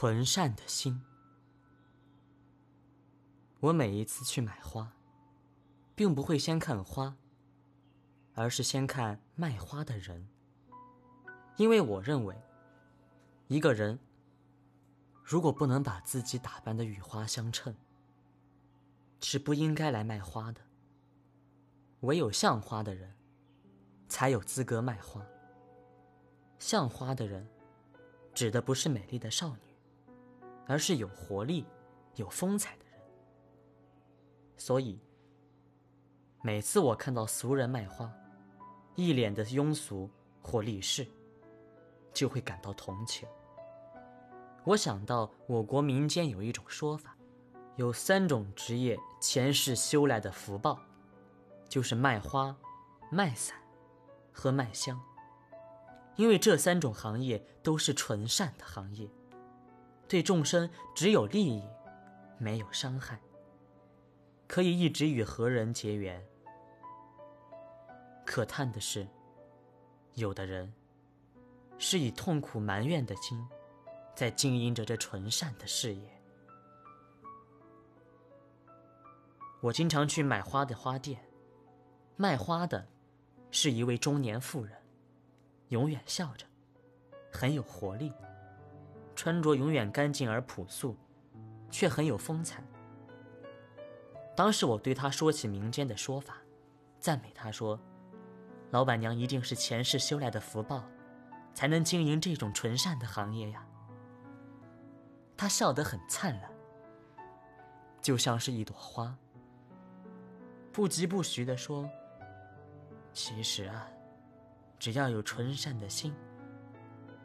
[0.00, 0.98] 纯善的心。
[3.60, 4.90] 我每一次去买花，
[5.94, 7.18] 并不会先看花，
[8.32, 10.26] 而是先看卖花的人，
[11.58, 12.34] 因为我认为，
[13.48, 13.98] 一个人
[15.22, 17.76] 如果不能把自己打扮的与花相称，
[19.20, 20.62] 是不应该来卖花的。
[22.00, 23.14] 唯有像花的人，
[24.08, 25.22] 才有资格卖花。
[26.58, 27.46] 像花的人，
[28.32, 29.69] 指的不是美丽的少女，
[30.70, 31.66] 而是有活力、
[32.14, 33.00] 有风采的人。
[34.56, 35.00] 所以，
[36.44, 38.08] 每次我看到俗人卖花，
[38.94, 40.08] 一脸的庸俗
[40.40, 41.04] 或立世，
[42.14, 43.28] 就会感到同情。
[44.62, 47.16] 我想到我国民间有一种说法，
[47.74, 50.78] 有三种职业前世修来的福报。
[51.68, 52.56] 就是卖花、
[53.10, 53.56] 卖伞
[54.32, 55.00] 和卖香，
[56.14, 59.08] 因为这三种行业都是纯善的行业，
[60.10, 61.62] 对众生只有利益，
[62.36, 63.20] 没有伤害，
[64.48, 66.20] 可以一直与何人结缘。
[68.26, 69.06] 可叹的是，
[70.14, 70.74] 有的人
[71.78, 73.40] 是以痛苦埋怨的心，
[74.16, 76.20] 在经营着这纯善的事业。
[79.60, 81.24] 我经常去买花的花店。
[82.16, 82.84] 卖花的，
[83.52, 84.76] 是一位中年妇人，
[85.68, 86.44] 永远笑着，
[87.32, 88.12] 很有活力，
[89.20, 90.96] 穿着永远干净而朴素，
[91.70, 92.64] 却很有风采。
[94.34, 96.38] 当时我对她说起民间的说法，
[96.98, 97.78] 赞美她说
[98.72, 100.82] ：“老板娘一定是前世修来的福报，
[101.52, 103.62] 才能经营这种纯善的行业呀。”
[105.36, 106.50] 她笑得很灿烂，
[108.00, 109.14] 就像是一朵花，
[110.72, 111.86] 不疾不徐地说。
[113.12, 113.86] 其实啊，
[114.78, 116.14] 只要有纯善的心，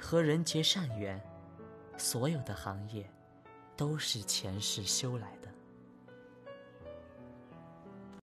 [0.00, 1.22] 和人结善缘，
[2.02, 3.08] 所有的行业
[3.76, 5.41] 都是前世修来的。